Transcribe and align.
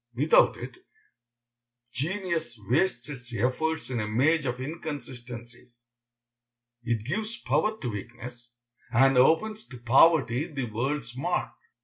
Without 0.15 0.57
it, 0.57 0.77
genius 1.93 2.57
wastes 2.59 3.07
its 3.07 3.31
efforts 3.35 3.91
in 3.91 3.99
a 3.99 4.07
maze 4.07 4.47
of 4.47 4.59
inconsistencies. 4.59 5.89
It 6.81 7.05
gives 7.05 7.37
power 7.39 7.77
to 7.77 7.89
weakness, 7.91 8.51
and 8.91 9.15
opens 9.15 9.63
to 9.67 9.77
poverty 9.77 10.47
the 10.47 10.65
world's 10.65 11.15
mark. 11.15 11.51